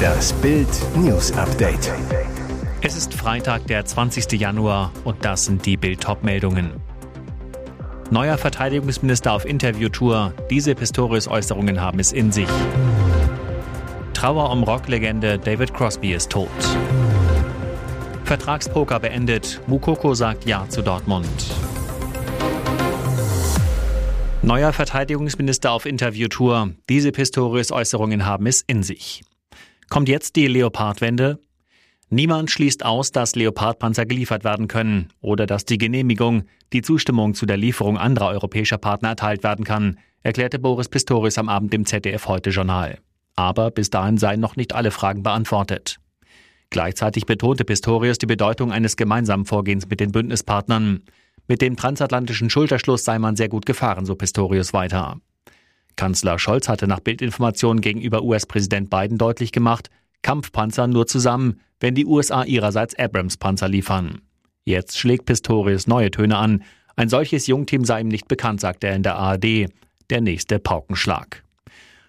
Das 0.00 0.32
Bild 0.34 0.68
News 0.96 1.32
Update. 1.32 1.92
Es 2.82 2.96
ist 2.96 3.14
Freitag, 3.14 3.66
der 3.66 3.84
20. 3.84 4.32
Januar 4.32 4.92
und 5.04 5.24
das 5.24 5.44
sind 5.44 5.66
die 5.66 5.76
Bild 5.76 6.06
meldungen 6.22 6.72
Neuer 8.10 8.38
Verteidigungsminister 8.38 9.32
auf 9.32 9.44
Interviewtour. 9.44 10.32
Diese 10.50 10.74
Pistorius-Äußerungen 10.74 11.80
haben 11.80 12.00
es 12.00 12.10
in 12.10 12.32
sich. 12.32 12.48
Trauer 14.14 14.50
um 14.50 14.64
Rocklegende 14.64 15.38
David 15.38 15.72
Crosby 15.72 16.12
ist 16.12 16.30
tot. 16.30 16.48
Vertragspoker 18.24 18.98
beendet. 18.98 19.60
Mukoko 19.68 20.14
sagt 20.14 20.44
Ja 20.44 20.68
zu 20.68 20.82
Dortmund. 20.82 21.26
Neuer 24.42 24.72
Verteidigungsminister 24.72 25.70
auf 25.70 25.84
Interviewtour. 25.84 26.70
Diese 26.88 27.12
Pistorius-Äußerungen 27.12 28.24
haben 28.24 28.46
es 28.46 28.62
in 28.62 28.82
sich. 28.82 29.22
Kommt 29.90 30.08
jetzt 30.08 30.34
die 30.34 30.46
Leopardwende? 30.46 31.38
Niemand 32.08 32.50
schließt 32.50 32.82
aus, 32.82 33.12
dass 33.12 33.36
Leopardpanzer 33.36 34.06
geliefert 34.06 34.42
werden 34.42 34.66
können 34.66 35.12
oder 35.20 35.44
dass 35.46 35.66
die 35.66 35.76
Genehmigung, 35.76 36.44
die 36.72 36.80
Zustimmung 36.80 37.34
zu 37.34 37.44
der 37.44 37.58
Lieferung 37.58 37.98
anderer 37.98 38.28
europäischer 38.28 38.78
Partner 38.78 39.10
erteilt 39.10 39.44
werden 39.44 39.66
kann, 39.66 39.98
erklärte 40.22 40.58
Boris 40.58 40.88
Pistorius 40.88 41.36
am 41.36 41.50
Abend 41.50 41.74
im 41.74 41.84
ZDF 41.84 42.26
Heute 42.26 42.48
Journal. 42.48 42.98
Aber 43.36 43.70
bis 43.70 43.90
dahin 43.90 44.16
seien 44.16 44.40
noch 44.40 44.56
nicht 44.56 44.74
alle 44.74 44.90
Fragen 44.90 45.22
beantwortet. 45.22 46.00
Gleichzeitig 46.70 47.26
betonte 47.26 47.66
Pistorius 47.66 48.16
die 48.16 48.26
Bedeutung 48.26 48.72
eines 48.72 48.96
gemeinsamen 48.96 49.44
Vorgehens 49.44 49.86
mit 49.88 50.00
den 50.00 50.12
Bündnispartnern. 50.12 51.02
Mit 51.50 51.62
dem 51.62 51.74
transatlantischen 51.74 52.48
Schulterschluss 52.48 53.04
sei 53.04 53.18
man 53.18 53.34
sehr 53.34 53.48
gut 53.48 53.66
gefahren, 53.66 54.06
so 54.06 54.14
Pistorius 54.14 54.72
weiter. 54.72 55.20
Kanzler 55.96 56.38
Scholz 56.38 56.68
hatte 56.68 56.86
nach 56.86 57.00
Bildinformationen 57.00 57.80
gegenüber 57.80 58.22
US-Präsident 58.22 58.88
Biden 58.88 59.18
deutlich 59.18 59.50
gemacht, 59.50 59.90
Kampfpanzer 60.22 60.86
nur 60.86 61.08
zusammen, 61.08 61.58
wenn 61.80 61.96
die 61.96 62.06
USA 62.06 62.44
ihrerseits 62.44 62.96
Abrams-Panzer 62.96 63.66
liefern. 63.66 64.20
Jetzt 64.64 64.96
schlägt 64.96 65.26
Pistorius 65.26 65.88
neue 65.88 66.12
Töne 66.12 66.36
an. 66.36 66.62
Ein 66.94 67.08
solches 67.08 67.48
Jungteam 67.48 67.84
sei 67.84 68.02
ihm 68.02 68.06
nicht 68.06 68.28
bekannt, 68.28 68.60
sagt 68.60 68.84
er 68.84 68.94
in 68.94 69.02
der 69.02 69.16
ARD. 69.16 69.70
Der 70.08 70.20
nächste 70.20 70.60
Paukenschlag. 70.60 71.42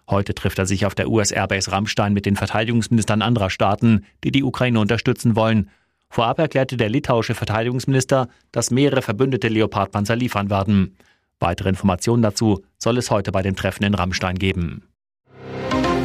Heute 0.08 0.36
trifft 0.36 0.60
er 0.60 0.68
sich 0.68 0.86
auf 0.86 0.94
der 0.94 1.10
US-Airbase 1.10 1.72
Rammstein 1.72 2.14
mit 2.14 2.28
den 2.28 2.36
Verteidigungsministern 2.36 3.24
anderer 3.24 3.50
Staaten, 3.50 4.06
die 4.24 4.32
die 4.32 4.44
Ukraine 4.44 4.80
unterstützen 4.80 5.36
wollen. 5.36 5.72
Vorab 6.12 6.40
erklärte 6.40 6.76
der 6.76 6.90
litauische 6.90 7.36
Verteidigungsminister, 7.36 8.28
dass 8.52 8.70
mehrere 8.70 9.02
verbündete 9.02 9.48
Leopardpanzer 9.48 10.18
liefern 10.18 10.50
werden. 10.50 10.98
Weitere 11.40 11.70
Informationen 11.70 12.22
dazu 12.22 12.66
soll 12.78 12.98
es 12.98 13.10
heute 13.10 13.32
bei 13.32 13.42
dem 13.42 13.56
Treffen 13.56 13.86
in 13.86 13.94
Rammstein 13.94 14.38
geben. 14.38 14.84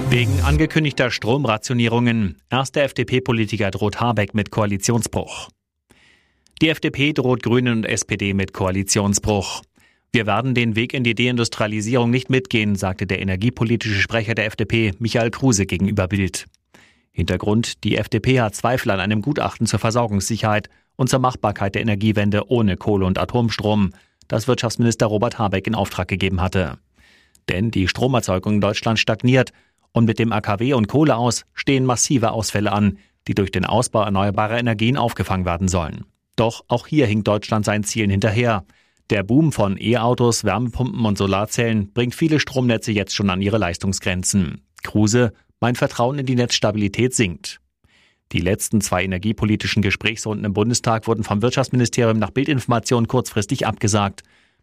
Wegen 0.09 0.41
angekündigter 0.43 1.11
Stromrationierungen. 1.11 2.37
Erster 2.49 2.85
FDP-Politiker 2.85 3.73
droht 3.73 4.01
Habeck 4.01 4.33
mit 4.33 4.53
Koalitionsbruch. 4.53 5.49
Die 6.63 6.69
FDP 6.69 7.13
droht 7.13 7.43
Grünen 7.43 7.79
und 7.79 7.85
SPD 7.85 8.33
mit 8.33 8.53
Koalitionsbruch. 8.53 9.63
Wir 10.13 10.27
werden 10.29 10.55
den 10.55 10.77
Weg 10.77 10.95
in 10.95 11.03
die 11.03 11.17
Deindustrialisierung 11.17 12.11
nicht 12.11 12.31
mitgehen, 12.31 12.77
sagte 12.77 13.09
der 13.09 13.21
energiepolitische 13.21 14.01
Sprecher 14.01 14.37
der 14.37 14.47
FDP, 14.47 14.95
Michael 15.01 15.33
Kruse, 15.33 15.67
gegenüber 15.67 16.07
Bild. 16.07 16.47
Hintergrund, 17.17 17.83
die 17.83 17.97
FDP 17.97 18.43
hat 18.43 18.55
Zweifel 18.55 18.91
an 18.91 19.01
einem 19.01 19.23
Gutachten 19.23 19.67
zur 19.67 19.79
Versorgungssicherheit 19.79 20.69
und 20.97 21.09
zur 21.09 21.19
Machbarkeit 21.19 21.75
der 21.75 21.81
Energiewende 21.81 22.51
ohne 22.51 22.77
Kohle 22.77 23.07
und 23.07 23.17
Atomstrom, 23.19 23.95
das 24.29 24.47
Wirtschaftsminister 24.49 25.07
Robert 25.07 25.39
Habeck 25.39 25.67
in 25.67 25.75
Auftrag 25.75 26.09
gegeben 26.09 26.43
hatte. 26.43 26.77
Denn 27.49 27.71
die 27.71 27.89
Stromerzeugung 27.89 28.57
in 28.57 28.61
Deutschland 28.61 28.99
stagniert 28.99 29.53
und 29.93 30.05
mit 30.05 30.19
dem 30.19 30.31
AKW 30.31 30.75
und 30.75 30.89
Kohle 30.89 31.17
aus 31.17 31.47
stehen 31.55 31.87
massive 31.87 32.33
Ausfälle 32.33 32.71
an, 32.71 32.99
die 33.29 33.35
durch 33.35 33.51
den 33.51 33.65
Ausbau 33.65 34.03
erneuerbarer 34.03 34.59
Energien 34.59 34.99
aufgefangen 34.99 35.47
werden 35.47 35.69
sollen. 35.69 36.05
Doch 36.37 36.67
auch 36.69 36.87
hier 36.87 37.07
hinkt 37.07 37.27
Deutschland 37.27 37.65
seinen 37.65 37.85
Zielen 37.85 38.11
hinterher. 38.11 38.67
Der 39.09 39.23
Boom 39.23 39.53
von 39.53 39.79
E-Autos, 39.81 40.45
Wärmepumpen 40.45 41.03
und 41.07 41.17
Solarzellen 41.17 41.95
bringt 41.95 42.15
viele 42.15 42.41
Stromnetze 42.41 42.93
jetzt 42.93 43.15
schon 43.15 43.31
an 43.31 43.41
ihre 43.41 43.57
Leistungsgrenzen. 43.57 44.67
Kruse, 44.83 45.33
mein 45.61 45.75
Vertrauen 45.75 46.19
in 46.19 46.27
die 46.27 46.35
Netzstabilität 46.35 47.15
sinkt. 47.15 47.61
Die 48.33 48.41
letzten 48.41 48.81
zwei 48.81 49.05
energiepolitischen 49.05 49.83
Gesprächsrunden 49.83 50.45
im 50.45 50.53
Bundestag 50.53 51.07
wurden 51.07 51.23
vom 51.23 51.43
Wirtschaftsministerium 51.43 52.19
nach 52.19 52.31
Bildinformation 52.31 53.07
kurzfristig 53.07 53.67
abgesagt. 53.67 54.23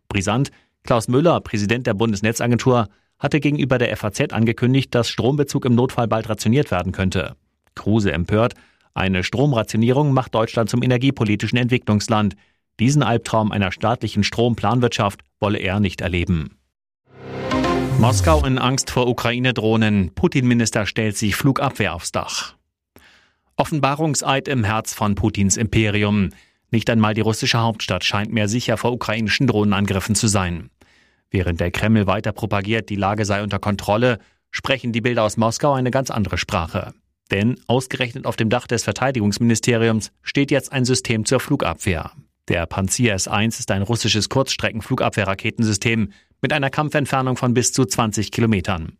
Brisant, 0.10 0.52
Klaus 0.84 1.08
Müller, 1.08 1.40
Präsident 1.40 1.88
der 1.88 1.94
Bundesnetzagentur, 1.94 2.90
hatte 3.20 3.40
gegenüber 3.40 3.78
der 3.78 3.96
FAZ 3.96 4.34
angekündigt, 4.34 4.94
dass 4.94 5.08
Strombezug 5.08 5.64
im 5.64 5.76
Notfall 5.76 6.10
bald 6.10 6.28
rationiert 6.28 6.72
werden 6.72 6.92
könnte. 6.92 7.38
Kruse 7.74 8.12
empört, 8.12 8.56
eine 8.94 9.24
Stromrationierung 9.24 10.14
macht 10.14 10.36
Deutschland 10.36 10.70
zum 10.70 10.84
energiepolitischen 10.84 11.58
Entwicklungsland. 11.58 12.36
Diesen 12.80 13.02
Albtraum 13.02 13.52
einer 13.52 13.72
staatlichen 13.72 14.24
Stromplanwirtschaft 14.24 15.22
wolle 15.40 15.60
er 15.60 15.80
nicht 15.80 16.02
erleben. 16.02 16.58
Moskau 18.04 18.44
in 18.44 18.58
Angst 18.58 18.92
vor 18.92 19.08
Ukraine-Drohnen. 19.08 20.12
Putin-Minister 20.14 20.86
stellt 20.86 21.16
sich 21.16 21.38
Flugabwehr 21.38 21.96
aufs 21.96 22.12
Dach. 22.12 22.54
Offenbarungseid 23.56 24.50
im 24.50 24.66
Herz 24.66 24.94
von 24.94 25.16
Putins 25.16 25.56
Imperium. 25.56 26.32
Nicht 26.70 26.90
einmal 26.90 27.14
die 27.14 27.22
russische 27.22 27.60
Hauptstadt 27.60 28.04
scheint 28.04 28.34
mehr 28.34 28.50
sicher 28.50 28.76
vor 28.76 28.92
ukrainischen 28.92 29.48
Drohnenangriffen 29.48 30.16
zu 30.16 30.28
sein. 30.28 30.70
Während 31.32 31.62
der 31.62 31.72
Kreml 31.72 32.06
weiter 32.06 32.34
propagiert, 32.34 32.90
die 32.90 32.98
Lage 32.98 33.24
sei 33.24 33.42
unter 33.42 33.60
Kontrolle, 33.60 34.20
sprechen 34.52 34.92
die 34.92 35.00
Bilder 35.00 35.24
aus 35.24 35.38
Moskau 35.38 35.72
eine 35.72 35.90
ganz 35.90 36.12
andere 36.12 36.38
Sprache. 36.38 36.94
Denn 37.32 37.56
ausgerechnet 37.68 38.26
auf 38.26 38.36
dem 38.36 38.50
Dach 38.50 38.68
des 38.68 38.84
Verteidigungsministeriums 38.84 40.12
steht 40.24 40.52
jetzt 40.52 40.74
ein 40.74 40.84
System 40.84 41.24
zur 41.24 41.40
Flugabwehr. 41.40 42.12
Der 42.50 42.66
Panzir 42.66 43.14
S-1 43.14 43.60
ist 43.60 43.72
ein 43.72 43.82
russisches 43.82 44.28
Kurzstrecken-Flugabwehrraketensystem 44.28 46.10
mit 46.44 46.54
einer 46.54 46.70
Kampfentfernung 46.70 47.38
von 47.38 47.56
bis 47.56 47.72
zu 47.72 47.86
20 47.86 48.32
Kilometern. 48.32 48.98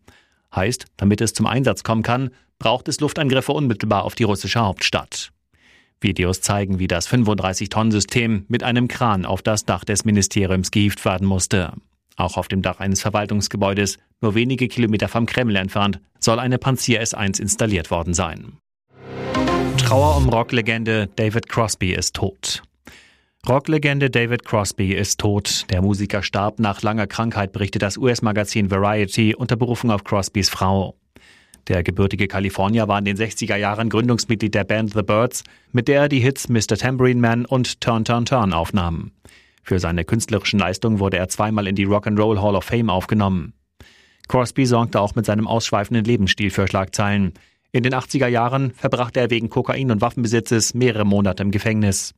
Heißt, 0.56 0.86
damit 0.98 1.22
es 1.22 1.34
zum 1.34 1.46
Einsatz 1.46 1.84
kommen 1.84 2.02
kann, 2.02 2.32
braucht 2.58 2.88
es 2.88 3.02
Luftangriffe 3.02 3.52
unmittelbar 3.52 4.06
auf 4.06 4.16
die 4.16 4.24
russische 4.24 4.62
Hauptstadt. 4.62 5.32
Videos 6.00 6.42
zeigen, 6.42 6.80
wie 6.80 6.88
das 6.88 7.08
35-Tonnen-System 7.10 8.46
mit 8.48 8.64
einem 8.64 8.88
Kran 8.88 9.26
auf 9.26 9.42
das 9.42 9.66
Dach 9.66 9.84
des 9.84 10.06
Ministeriums 10.06 10.72
gehievt 10.72 11.04
werden 11.06 11.28
musste. 11.28 11.74
Auch 12.16 12.38
auf 12.38 12.48
dem 12.48 12.62
Dach 12.62 12.80
eines 12.80 13.02
Verwaltungsgebäudes, 13.02 13.98
nur 14.22 14.36
wenige 14.36 14.68
Kilometer 14.68 15.08
vom 15.08 15.26
Kreml 15.26 15.56
entfernt, 15.56 16.00
soll 16.20 16.40
eine 16.40 16.58
Panzer 16.58 17.02
S1 17.02 17.42
installiert 17.42 17.92
worden 17.92 18.14
sein. 18.14 18.58
Trauer 19.78 20.16
um 20.16 20.30
Rocklegende 20.30 21.10
David 21.16 21.50
Crosby 21.50 21.94
ist 21.94 22.16
tot. 22.16 22.64
Rocklegende 23.46 24.10
David 24.10 24.46
Crosby 24.46 24.94
ist 24.94 25.20
tot. 25.20 25.66
Der 25.70 25.82
Musiker 25.82 26.24
starb 26.24 26.60
nach 26.60 26.82
langer 26.82 27.08
Krankheit, 27.08 27.52
berichtet 27.52 27.82
das 27.82 27.98
US-Magazin 27.98 28.72
Variety 28.72 29.36
unter 29.36 29.58
Berufung 29.58 29.92
auf 29.92 30.06
Crosbys 30.06 30.48
Frau. 30.50 30.96
Der 31.68 31.84
gebürtige 31.84 32.30
Kalifornier 32.30 32.88
war 32.88 33.00
in 33.00 33.04
den 33.04 33.18
60er 33.18 33.58
Jahren 33.58 33.90
Gründungsmitglied 33.90 34.56
der 34.56 34.64
Band 34.64 34.94
The 34.94 35.02
Birds, 35.02 35.44
mit 35.74 35.90
der 35.90 36.04
er 36.04 36.08
die 36.08 36.22
Hits 36.22 36.48
Mr. 36.48 36.78
Tambourine 36.78 37.20
Man 37.20 37.46
und 37.46 37.82
Turn 37.82 38.06
Turn 38.06 38.24
Turn 38.24 38.54
aufnahm. 38.54 39.12
Für 39.62 39.78
seine 39.78 40.06
künstlerischen 40.06 40.60
Leistungen 40.60 41.00
wurde 41.00 41.18
er 41.18 41.28
zweimal 41.28 41.68
in 41.68 41.76
die 41.76 41.86
Rock'n'Roll 41.86 42.42
Hall 42.42 42.56
of 42.56 42.64
Fame 42.64 42.90
aufgenommen. 42.90 43.52
Crosby 44.30 44.66
sorgte 44.66 45.02
auch 45.02 45.16
mit 45.16 45.26
seinem 45.26 45.48
ausschweifenden 45.48 46.06
Lebensstil 46.06 46.50
für 46.50 46.66
Schlagzeilen. 46.66 47.34
In 47.74 47.84
den 47.84 47.94
80er 47.94 48.28
Jahren 48.28 48.72
verbrachte 48.72 49.20
er 49.20 49.30
wegen 49.30 49.50
Kokain- 49.50 49.92
und 49.92 50.00
Waffenbesitzes 50.00 50.74
mehrere 50.74 51.06
Monate 51.06 51.44
im 51.44 51.52
Gefängnis. 51.52 52.14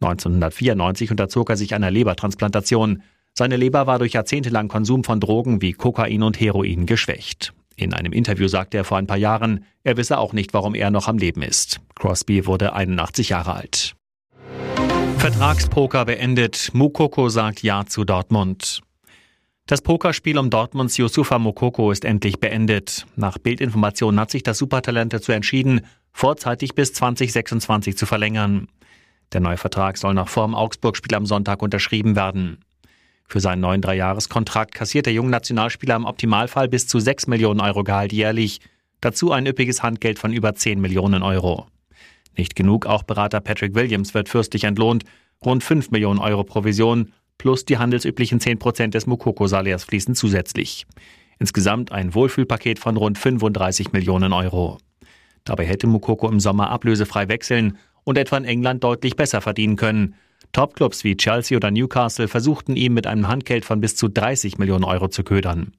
1994 0.00 1.10
unterzog 1.10 1.50
er 1.50 1.56
sich 1.56 1.74
einer 1.74 1.90
Lebertransplantation. 1.90 3.02
Seine 3.32 3.56
Leber 3.56 3.86
war 3.86 3.98
durch 3.98 4.12
jahrzehntelang 4.12 4.68
Konsum 4.68 5.04
von 5.04 5.20
Drogen 5.20 5.62
wie 5.62 5.72
Kokain 5.72 6.22
und 6.22 6.40
Heroin 6.40 6.86
geschwächt. 6.86 7.52
In 7.76 7.92
einem 7.92 8.12
Interview 8.12 8.48
sagte 8.48 8.78
er 8.78 8.84
vor 8.84 8.96
ein 8.96 9.06
paar 9.06 9.18
Jahren, 9.18 9.64
er 9.84 9.96
wisse 9.96 10.18
auch 10.18 10.32
nicht, 10.32 10.54
warum 10.54 10.74
er 10.74 10.90
noch 10.90 11.08
am 11.08 11.18
Leben 11.18 11.42
ist. 11.42 11.80
Crosby 11.94 12.46
wurde 12.46 12.72
81 12.72 13.28
Jahre 13.28 13.54
alt. 13.54 13.94
Vertragspoker 15.18 16.04
beendet. 16.04 16.70
Mukoko 16.72 17.28
sagt 17.28 17.62
Ja 17.62 17.84
zu 17.84 18.04
Dortmund. 18.04 18.80
Das 19.66 19.82
Pokerspiel 19.82 20.38
um 20.38 20.48
Dortmunds 20.48 20.96
Yusufa 20.96 21.40
Mokoko 21.40 21.90
ist 21.90 22.04
endlich 22.04 22.38
beendet. 22.38 23.04
Nach 23.16 23.36
Bildinformationen 23.36 24.20
hat 24.20 24.30
sich 24.30 24.44
das 24.44 24.58
Supertalent 24.58 25.12
dazu 25.12 25.32
entschieden, 25.32 25.80
vorzeitig 26.12 26.74
bis 26.74 26.92
2026 26.92 27.98
zu 27.98 28.06
verlängern. 28.06 28.68
Der 29.32 29.40
neue 29.40 29.56
Vertrag 29.56 29.98
soll 29.98 30.14
nach 30.14 30.28
vor 30.28 30.46
dem 30.46 30.54
Augsburg-Spiel 30.54 31.14
am 31.14 31.26
Sonntag 31.26 31.62
unterschrieben 31.62 32.16
werden. 32.16 32.58
Für 33.28 33.40
seinen 33.40 33.60
neuen 33.60 33.82
Dreijahreskontrakt 33.82 34.74
kassiert 34.74 35.06
der 35.06 35.12
junge 35.12 35.30
Nationalspieler 35.30 35.96
im 35.96 36.04
Optimalfall 36.04 36.68
bis 36.68 36.86
zu 36.86 37.00
6 37.00 37.26
Millionen 37.26 37.60
Euro 37.60 37.82
Gehalt 37.82 38.12
jährlich. 38.12 38.60
Dazu 39.00 39.32
ein 39.32 39.46
üppiges 39.46 39.82
Handgeld 39.82 40.18
von 40.18 40.32
über 40.32 40.54
10 40.54 40.80
Millionen 40.80 41.22
Euro. 41.22 41.66
Nicht 42.36 42.54
genug, 42.54 42.86
auch 42.86 43.02
Berater 43.02 43.40
Patrick 43.40 43.74
Williams 43.74 44.14
wird 44.14 44.28
fürstlich 44.28 44.64
entlohnt. 44.64 45.04
Rund 45.44 45.64
5 45.64 45.90
Millionen 45.90 46.20
Euro 46.20 46.44
Provision 46.44 47.12
plus 47.38 47.64
die 47.64 47.78
handelsüblichen 47.78 48.40
10 48.40 48.58
Prozent 48.58 48.94
des 48.94 49.06
Mukoko-Salärs 49.06 49.84
fließen 49.84 50.14
zusätzlich. 50.14 50.86
Insgesamt 51.38 51.92
ein 51.92 52.14
Wohlfühlpaket 52.14 52.78
von 52.78 52.96
rund 52.96 53.18
35 53.18 53.92
Millionen 53.92 54.32
Euro. 54.32 54.78
Dabei 55.44 55.66
hätte 55.66 55.86
Mukoko 55.86 56.28
im 56.28 56.40
Sommer 56.40 56.70
ablösefrei 56.70 57.28
wechseln 57.28 57.78
und 58.06 58.16
etwa 58.16 58.38
in 58.38 58.44
England 58.44 58.84
deutlich 58.84 59.16
besser 59.16 59.40
verdienen 59.40 59.76
können. 59.76 60.14
Topclubs 60.52 61.04
wie 61.04 61.16
Chelsea 61.16 61.56
oder 61.56 61.70
Newcastle 61.70 62.28
versuchten 62.28 62.76
ihm 62.76 62.94
mit 62.94 63.06
einem 63.06 63.28
Handgeld 63.28 63.64
von 63.64 63.80
bis 63.80 63.96
zu 63.96 64.08
30 64.08 64.58
Millionen 64.58 64.84
Euro 64.84 65.08
zu 65.08 65.24
ködern. 65.24 65.72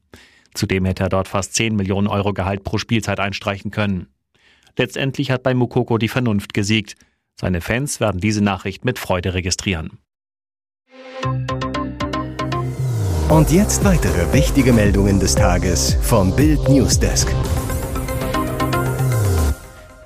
Zudem 0.54 0.86
hätte 0.86 1.04
er 1.04 1.10
dort 1.10 1.28
fast 1.28 1.56
10 1.56 1.76
Millionen 1.76 2.08
Euro 2.08 2.34
Gehalt 2.34 2.64
pro 2.64 2.78
Spielzeit 2.78 3.20
einstreichen 3.20 3.72
können. 3.72 4.08
Letztendlich 4.78 5.32
hat 5.32 5.42
bei 5.42 5.54
Mukoko 5.54 5.98
die 5.98 6.10
Vernunft 6.10 6.54
gesiegt. 6.54 6.96
Seine 7.36 7.62
Fans 7.62 8.00
werden 8.00 8.20
diese 8.20 8.44
Nachricht 8.44 8.84
mit 8.84 9.00
Freude 9.00 9.34
registrieren. 9.34 10.00
Und 13.30 13.52
jetzt 13.52 13.84
weitere 13.84 14.34
wichtige 14.34 14.74
Meldungen 14.74 15.20
des 15.20 15.36
Tages 15.36 15.98
vom 16.02 16.36
Bild 16.36 16.68
Newsdesk. 16.70 17.28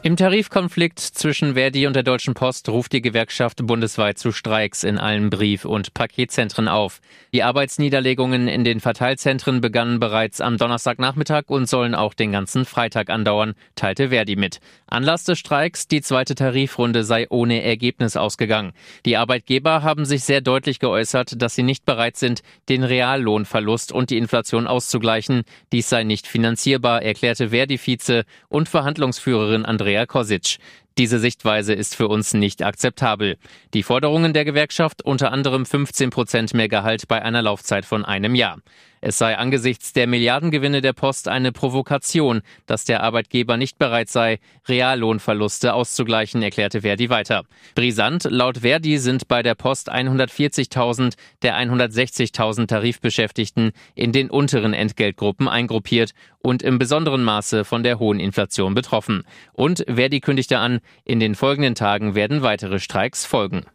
Im 0.04 0.16
Tarifkonflikt 0.16 1.00
zwischen 1.00 1.54
Verdi 1.54 1.86
und 1.86 1.96
der 1.96 2.02
Deutschen 2.02 2.34
Post 2.34 2.68
ruft 2.70 2.92
die 2.92 3.04
Gewerkschaft 3.04 3.64
bundesweit 3.68 4.18
zu 4.18 4.32
Streiks 4.32 4.84
in 4.84 4.98
allen 4.98 5.30
Brief- 5.30 5.64
und 5.64 5.94
Paketzentren 5.94 6.68
auf. 6.68 7.02
Die 7.36 7.44
Arbeitsniederlegungen 7.44 8.48
in 8.48 8.64
den 8.64 8.80
Verteilzentren 8.80 9.62
begannen 9.62 10.00
bereits 10.00 10.42
am 10.42 10.58
Donnerstagnachmittag 10.58 11.44
und 11.50 11.70
sollen 11.70 11.94
auch 11.94 12.16
den 12.16 12.32
ganzen 12.32 12.66
Freitag 12.66 13.12
andauern, 13.12 13.54
teilte 13.76 14.10
Verdi 14.10 14.36
mit. 14.36 14.60
Anlass 14.88 15.24
des 15.24 15.38
Streiks, 15.38 15.88
die 15.88 16.02
zweite 16.02 16.34
Tarifrunde 16.34 17.04
sei 17.04 17.28
ohne 17.30 17.62
Ergebnis 17.62 18.18
ausgegangen. 18.18 18.74
Die 19.06 19.18
Arbeitgeber 19.18 19.84
haben 19.84 20.06
sich 20.06 20.24
sehr 20.24 20.42
deutlich 20.42 20.80
geäußert, 20.80 21.40
dass 21.40 21.54
sie 21.54 21.64
nicht 21.64 21.86
bereit 21.86 22.18
sind, 22.18 22.42
den 22.70 22.84
Reallohnverlust 22.84 23.92
und 23.92 24.10
die 24.10 24.18
Inflation 24.18 24.66
auszugleichen. 24.66 25.44
Dies 25.72 25.90
sei 25.90 26.04
nicht 26.06 26.26
finanzierbar, 26.26 27.04
erklärte 27.04 27.50
Verdi-Vize 27.50 28.24
und 28.50 28.68
Verhandlungsführerin 28.68 29.64
Andrea 29.64 29.91
Andrea 29.92 30.06
Kosic. 30.06 30.58
Diese 30.98 31.20
Sichtweise 31.20 31.74
ist 31.74 31.96
für 31.96 32.10
uns 32.10 32.34
nicht 32.34 32.64
akzeptabel. 32.64 33.38
Die 33.74 33.84
Forderungen 33.84 34.34
der 34.34 34.44
Gewerkschaft 34.44 35.02
unter 35.04 35.32
anderem 35.32 35.66
15 35.66 36.10
Prozent 36.10 36.54
mehr 36.54 36.68
Gehalt 36.68 37.08
bei 37.08 37.22
einer 37.22 37.42
Laufzeit 37.42 37.86
von 37.86 38.04
einem 38.04 38.36
Jahr. 38.36 38.58
Es 39.04 39.18
sei 39.18 39.36
angesichts 39.36 39.94
der 39.94 40.06
Milliardengewinne 40.06 40.82
der 40.82 40.94
Post 40.94 41.28
eine 41.28 41.52
Provokation, 41.52 42.44
dass 42.68 42.86
der 42.86 43.02
Arbeitgeber 43.02 43.58
nicht 43.58 43.80
bereit 43.80 44.10
sei, 44.10 44.38
Reallohnverluste 44.68 45.74
auszugleichen, 45.74 46.44
erklärte 46.44 46.82
Verdi 46.82 47.10
weiter. 47.10 47.44
Brisant, 47.74 48.26
laut 48.30 48.60
Verdi 48.60 49.00
sind 49.00 49.28
bei 49.28 49.42
der 49.42 49.56
Post 49.56 49.92
140.000 49.92 51.16
der 51.42 51.58
160.000 51.58 52.68
Tarifbeschäftigten 52.68 53.72
in 53.96 54.12
den 54.12 54.30
unteren 54.30 54.76
Entgeltgruppen 54.76 55.48
eingruppiert 55.48 56.12
und 56.38 56.62
im 56.62 56.78
besonderen 56.78 57.24
Maße 57.24 57.66
von 57.66 57.82
der 57.82 57.98
hohen 57.98 58.20
Inflation 58.20 58.76
betroffen. 58.76 59.24
Und 59.54 59.84
Verdi 59.88 60.20
kündigte 60.20 60.60
an, 60.60 60.80
in 61.04 61.20
den 61.20 61.36
folgenden 61.36 61.76
Tagen 61.76 62.16
werden 62.16 62.42
weitere 62.42 62.80
Streiks 62.80 63.26
folgen. 63.26 63.66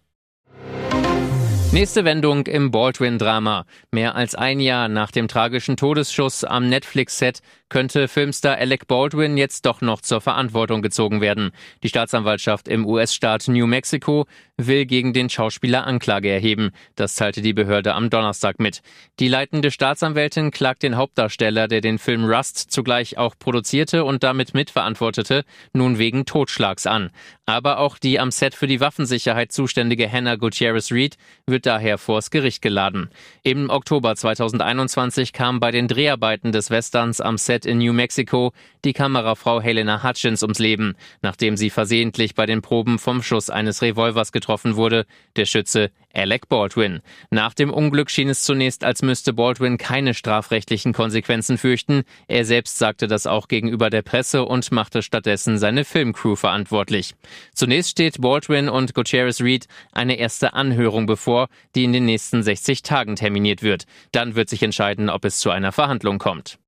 Nächste 1.73 2.05
Wendung 2.05 2.47
im 2.47 2.71
Baldwin-Drama. 2.71 3.67
Mehr 3.91 4.15
als 4.15 4.35
ein 4.35 4.61
Jahr 4.61 4.89
nach 4.89 5.11
dem 5.11 5.29
tragischen 5.29 5.77
Todesschuss 5.77 6.43
am 6.45 6.69
Netflix-Set 6.69 7.43
könnte 7.69 8.07
Filmstar 8.07 8.57
Alec 8.57 8.87
Baldwin 8.87 9.37
jetzt 9.37 9.67
doch 9.67 9.81
noch 9.81 10.01
zur 10.01 10.21
Verantwortung 10.21 10.83
gezogen 10.83 11.21
werden. 11.21 11.51
Die 11.83 11.89
Staatsanwaltschaft 11.89 12.69
im 12.69 12.87
US-Staat 12.87 13.49
New 13.49 13.67
Mexico 13.67 14.27
will 14.57 14.87
gegen 14.87 15.13
den 15.13 15.29
Schauspieler 15.29 15.87
Anklage 15.87 16.31
erheben. 16.31 16.71
Das 16.95 17.17
teilte 17.17 17.43
die 17.43 17.53
Behörde 17.53 17.95
am 17.95 18.09
Donnerstag 18.09 18.61
mit. 18.61 18.83
Die 19.19 19.29
leitende 19.29 19.71
Staatsanwältin 19.71 20.53
klagt 20.53 20.83
den 20.83 20.97
Hauptdarsteller, 20.97 21.69
der 21.69 21.81
den 21.81 21.99
Film 21.99 22.25
Rust 22.25 22.71
zugleich 22.71 23.19
auch 23.19 23.35
produzierte 23.39 24.05
und 24.05 24.23
damit 24.23 24.55
mitverantwortete, 24.55 25.45
nun 25.73 25.99
wegen 25.99 26.25
Totschlags 26.25 26.87
an. 26.87 27.11
Aber 27.45 27.79
auch 27.79 27.99
die 27.99 28.19
am 28.21 28.31
Set 28.31 28.55
für 28.55 28.67
die 28.67 28.81
Waffensicherheit 28.81 29.53
zuständige 29.53 30.11
Hannah 30.11 30.37
Gutierrez 30.37 30.93
Reed 30.93 31.17
wird 31.57 31.65
daher 31.65 31.97
vors 31.97 32.31
Gericht 32.31 32.61
geladen. 32.61 33.09
Im 33.43 33.71
Oktober 33.71 34.15
2021 34.15 35.33
kam 35.33 35.59
bei 35.59 35.71
den 35.71 35.89
Dreharbeiten 35.89 36.53
des 36.53 36.69
Westerns 36.71 37.23
am 37.23 37.39
Set 37.39 37.65
in 37.65 37.79
New 37.79 37.95
Mexico 37.95 38.53
die 38.85 38.93
Kamerafrau 38.93 39.63
Helena 39.63 40.03
Hutchins 40.03 40.43
ums 40.43 40.59
Leben, 40.59 40.97
nachdem 41.23 41.57
sie 41.57 41.71
versehentlich 41.71 42.35
bei 42.35 42.45
den 42.45 42.61
Proben 42.61 42.99
vom 42.99 43.23
Schuss 43.23 43.49
eines 43.49 43.81
Revolvers 43.81 44.33
getroffen 44.33 44.77
wurde, 44.77 45.07
der 45.37 45.47
Schütze 45.47 45.91
Alec 46.17 46.49
Baldwin. 46.49 47.01
Nach 47.31 47.53
dem 47.53 47.73
Unglück 47.73 48.11
schien 48.11 48.31
es 48.31 48.43
zunächst, 48.43 48.85
als 48.85 49.03
müsste 49.03 49.33
Baldwin 49.35 49.77
keine 49.77 50.15
strafrechtlichen 50.15 50.93
Konsequenzen 50.93 51.59
fürchten. 51.59 52.05
Er 52.27 52.45
selbst 52.45 52.79
sagte 52.79 53.07
das 53.07 53.27
auch 53.27 53.49
gegenüber 53.49 53.91
der 53.91 54.03
Presse 54.03 54.45
und 54.45 54.73
machte 54.73 55.03
stattdessen 55.03 55.59
seine 55.59 55.85
Filmcrew 55.85 56.37
verantwortlich. 56.37 57.15
Zunächst 57.55 57.91
steht 57.91 58.21
Baldwin 58.21 58.69
und 58.69 58.95
Gutierrez 58.95 59.41
Reed 59.41 59.67
eine 59.93 60.17
erste 60.17 60.55
Anhörung 60.55 61.07
bevor, 61.07 61.49
die 61.75 61.85
in 61.85 61.93
den 61.93 62.07
nächsten 62.07 62.43
60 62.43 62.83
Tagen 62.83 63.17
terminiert 63.17 63.63
wird. 63.63 63.85
Dann 64.13 64.35
wird 64.35 64.49
sich 64.49 64.63
entscheiden, 64.63 65.11
ob 65.11 65.25
es 65.25 65.39
zu 65.39 65.51
einer 65.51 65.73
Verhandlung 65.73 66.19
kommt. 66.19 66.59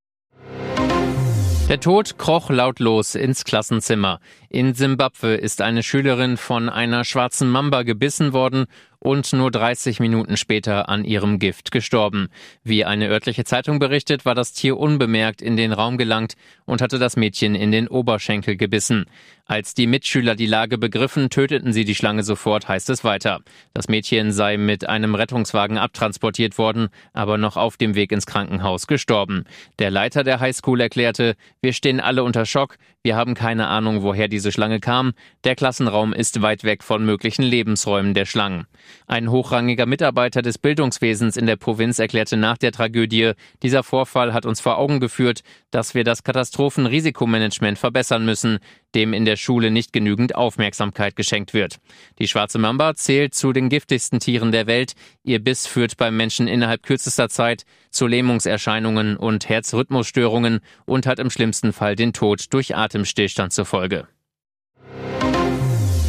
Der 1.69 1.79
Tod 1.79 2.17
kroch 2.17 2.49
lautlos 2.49 3.13
ins 3.13 3.43
Klassenzimmer. 3.43 4.19
In 4.51 4.73
Simbabwe 4.73 5.35
ist 5.35 5.61
eine 5.61 5.83
Schülerin 5.83 6.35
von 6.35 6.69
einer 6.69 7.03
schwarzen 7.03 7.51
Mamba 7.51 7.83
gebissen 7.83 8.33
worden 8.33 8.65
und 8.97 9.31
nur 9.31 9.49
30 9.51 9.99
Minuten 9.99 10.37
später 10.37 10.89
an 10.89 11.05
ihrem 11.05 11.39
Gift 11.39 11.71
gestorben. 11.71 12.29
Wie 12.63 12.83
eine 12.83 13.07
örtliche 13.07 13.45
Zeitung 13.45 13.79
berichtet, 13.79 14.25
war 14.25 14.35
das 14.35 14.51
Tier 14.51 14.77
unbemerkt 14.77 15.41
in 15.41 15.55
den 15.55 15.71
Raum 15.71 15.97
gelangt 15.97 16.33
und 16.65 16.81
hatte 16.81 16.99
das 16.99 17.15
Mädchen 17.15 17.55
in 17.55 17.71
den 17.71 17.87
Oberschenkel 17.87 18.57
gebissen. 18.57 19.05
Als 19.45 19.73
die 19.73 19.87
Mitschüler 19.87 20.35
die 20.35 20.45
Lage 20.45 20.77
begriffen, 20.77 21.29
töteten 21.29 21.73
sie 21.73 21.85
die 21.85 21.95
Schlange 21.95 22.23
sofort, 22.23 22.67
heißt 22.67 22.89
es 22.89 23.03
weiter. 23.03 23.39
Das 23.73 23.87
Mädchen 23.87 24.31
sei 24.31 24.57
mit 24.57 24.87
einem 24.87 25.15
Rettungswagen 25.15 25.77
abtransportiert 25.77 26.57
worden, 26.57 26.89
aber 27.13 27.37
noch 27.37 27.57
auf 27.57 27.77
dem 27.77 27.95
Weg 27.95 28.11
ins 28.11 28.27
Krankenhaus 28.27 28.85
gestorben. 28.85 29.45
Der 29.79 29.89
Leiter 29.89 30.23
der 30.23 30.39
Highschool 30.39 30.81
erklärte, 30.81 31.35
wir 31.61 31.73
stehen 31.73 31.99
alle 31.99 32.23
unter 32.23 32.45
Schock, 32.45 32.77
wir 33.01 33.15
haben 33.15 33.33
keine 33.33 33.67
Ahnung, 33.67 34.03
woher 34.03 34.27
diese 34.39 34.53
Schlange 34.53 34.79
kam, 34.79 35.11
der 35.43 35.53
Klassenraum 35.53 36.13
ist 36.13 36.41
weit 36.41 36.63
weg 36.63 36.81
von 36.81 37.03
möglichen 37.03 37.43
Lebensräumen 37.43 38.13
der 38.13 38.23
Schlangen. 38.23 38.67
Ein 39.05 39.29
hochrangiger 39.29 39.85
Mitarbeiter 39.85 40.41
des 40.41 40.57
Bildungswesens 40.57 41.35
in 41.35 41.45
der 41.45 41.57
Provinz 41.57 41.99
erklärte 41.99 42.37
nach 42.37 42.57
der 42.57 42.71
Tragödie, 42.71 43.33
dieser 43.61 43.83
Vorfall 43.83 44.33
hat 44.33 44.45
uns 44.45 44.61
vor 44.61 44.77
Augen 44.77 45.01
geführt, 45.01 45.41
dass 45.71 45.93
wir 45.93 46.05
das 46.05 46.23
Katastrophenrisikomanagement 46.23 47.77
verbessern 47.77 48.23
müssen, 48.23 48.59
dem 48.95 49.11
in 49.11 49.25
der 49.25 49.35
Schule 49.35 49.71
nicht 49.71 49.91
genügend 49.91 50.35
Aufmerksamkeit 50.35 51.17
geschenkt 51.17 51.53
wird. 51.53 51.79
Die 52.17 52.29
schwarze 52.29 52.59
Mamba 52.59 52.95
zählt 52.95 53.35
zu 53.35 53.51
den 53.51 53.67
giftigsten 53.67 54.21
Tieren 54.21 54.53
der 54.53 54.67
Welt. 54.67 54.93
Ihr 55.23 55.43
Biss 55.43 55.67
führt 55.67 55.97
beim 55.97 56.15
Menschen 56.15 56.47
innerhalb 56.47 56.83
kürzester 56.83 57.27
Zeit 57.27 57.65
zu 57.91 58.07
Lähmungserscheinungen 58.07 59.17
und 59.17 59.49
Herzrhythmusstörungen 59.49 60.61
und 60.85 61.07
hat 61.07 61.19
im 61.19 61.29
schlimmsten 61.29 61.73
Fall 61.73 61.97
den 61.97 62.13
Tod 62.13 62.45
durch 62.53 62.77
Atemstillstand 62.77 63.51
zur 63.51 63.65
Folge. 63.65 64.07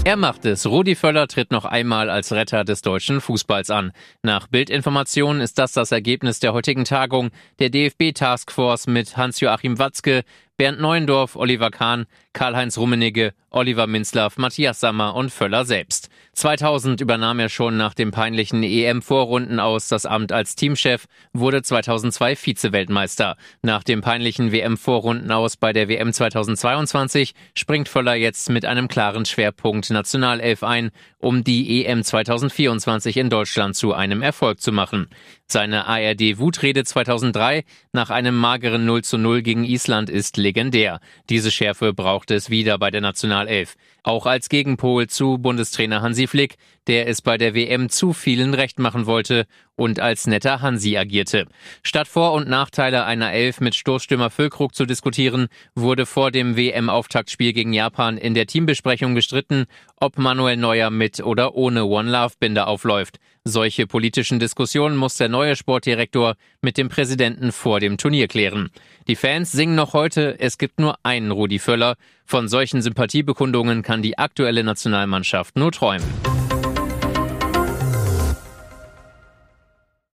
Er 0.03 0.17
macht 0.17 0.47
es. 0.47 0.67
Rudi 0.67 0.95
Völler 0.95 1.29
tritt 1.29 1.51
noch 1.51 1.67
einmal 1.67 2.09
als 2.09 2.33
Retter 2.33 2.65
des 2.65 2.81
deutschen 2.81 3.21
Fußballs 3.21 3.71
an. 3.71 3.93
Nach 4.23 4.47
Bildinformationen 4.47 5.43
ist 5.43 5.59
das 5.59 5.73
das 5.73 5.93
Ergebnis 5.93 6.41
der 6.41 6.55
heutigen 6.55 6.85
Tagung 6.85 7.31
der 7.59 7.69
DFB-Taskforce 7.69 8.87
mit 8.87 9.19
Hans-Joachim 9.19 9.79
Watzke, 9.79 10.25
Bernd 10.61 10.79
Neuendorf, 10.79 11.37
Oliver 11.37 11.71
Kahn, 11.71 12.05
Karl-Heinz 12.35 12.77
Rummenigge, 12.77 13.33
Oliver 13.49 13.87
Minzlaff, 13.87 14.37
Matthias 14.37 14.79
Sammer 14.79 15.15
und 15.15 15.31
Völler 15.31 15.65
selbst. 15.65 16.11
2000 16.35 17.01
übernahm 17.01 17.41
er 17.41 17.49
schon 17.49 17.77
nach 17.77 17.95
dem 17.95 18.13
peinlichen 18.13 18.63
EM-Vorrunden 18.63 19.59
aus 19.59 19.89
das 19.89 20.07
Amt 20.07 20.31
als 20.31 20.55
Teamchef, 20.55 21.07
wurde 21.33 21.63
2002 21.63 22.37
Vize-Weltmeister. 22.37 23.37
Nach 23.63 23.83
dem 23.83 24.01
peinlichen 24.03 24.53
WM-Vorrunden 24.53 25.33
aus 25.33 25.57
bei 25.57 25.73
der 25.73 25.89
WM 25.89 26.13
2022 26.13 27.35
springt 27.55 27.89
Völler 27.89 28.15
jetzt 28.15 28.51
mit 28.51 28.65
einem 28.65 28.87
klaren 28.87 29.25
Schwerpunkt 29.25 29.91
Nationalelf 29.91 30.63
ein, 30.63 30.91
um 31.19 31.43
die 31.43 31.85
EM 31.85 32.05
2024 32.05 33.17
in 33.17 33.31
Deutschland 33.31 33.75
zu 33.75 33.93
einem 33.93 34.23
Erfolg 34.23 34.61
zu 34.61 34.71
machen. 34.71 35.09
Seine 35.49 35.87
ARD-Wutrede 35.87 36.85
2003 36.85 37.65
nach 37.93 38.11
einem 38.11 38.37
mageren 38.37 38.85
0 38.85 39.03
zu 39.03 39.19
0 39.19 39.43
gegen 39.43 39.65
Island 39.65 40.09
ist 40.09 40.37
legendär. 40.51 40.99
Diese 41.29 41.53
Schärfe 41.53 41.93
braucht 41.93 42.33
es 42.33 42.51
wieder 42.51 42.77
bei 42.77 42.91
der 42.91 43.01
Nationalelf. 43.01 43.77
Auch 44.03 44.27
als 44.27 44.49
Gegenpol 44.49 45.07
zu 45.07 45.39
Bundestrainer 45.39 46.03
Hansi 46.03 46.27
Flick, 46.27 46.57
der 46.91 47.07
es 47.07 47.23
bei 47.23 47.39
der 47.39 47.55
WM 47.55 47.89
zu 47.89 48.13
vielen 48.13 48.53
recht 48.53 48.81
machen 48.81 49.07
wollte 49.07 49.47
und 49.77 50.01
als 50.01 50.27
netter 50.27 50.61
Hansi 50.61 50.97
agierte. 50.97 51.47
Statt 51.85 52.09
Vor- 52.09 52.33
und 52.33 52.49
Nachteile 52.49 53.05
einer 53.05 53.33
Elf 53.33 53.61
mit 53.61 53.77
Stoßstürmer 53.77 54.29
Füllkrug 54.29 54.75
zu 54.75 54.87
diskutieren, 54.87 55.47
wurde 55.77 56.05
vor 56.05 56.33
dem 56.33 56.57
WM-Auftaktspiel 56.57 57.53
gegen 57.53 57.73
Japan 57.73 58.19
in 58.19 58.35
der 58.35 58.49
Teambesprechung 58.49 59.15
gestritten, 59.15 59.67
ob 60.01 60.19
Manuel 60.19 60.57
Neuer 60.57 60.91
mit 60.91 61.21
oder 61.21 61.55
ohne 61.55 61.85
One 61.85 62.11
Love 62.11 62.35
Binde 62.41 62.67
aufläuft. 62.67 63.21
Solche 63.45 63.87
politischen 63.87 64.41
Diskussionen 64.41 64.97
muss 64.97 65.17
der 65.17 65.29
neue 65.29 65.55
Sportdirektor 65.55 66.35
mit 66.61 66.77
dem 66.77 66.89
Präsidenten 66.89 67.53
vor 67.53 67.79
dem 67.79 67.99
Turnier 67.99 68.27
klären. 68.27 68.71
Die 69.07 69.15
Fans 69.15 69.53
singen 69.53 69.77
noch 69.77 69.93
heute, 69.93 70.41
es 70.41 70.59
gibt 70.59 70.81
nur 70.81 70.97
einen 71.05 71.31
Rudi 71.31 71.61
Völler. 71.61 71.95
Von 72.27 72.49
solchen 72.49 72.83
Sympathiebekundungen 72.83 73.83
kann 73.83 74.03
die 74.03 74.19
aktuelle 74.19 74.65
Nationalmannschaft 74.65 75.55
nur 75.57 75.71
träumen. 75.71 76.50